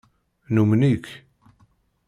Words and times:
Numen-ik. 0.53 1.05